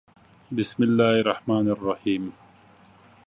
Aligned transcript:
《بِسْمِ 0.55 0.83
اللَّـهِ 0.83 1.19
الرَّحْمَـٰنِ 1.19 1.67
الرَّحِيمِ》 1.69 2.29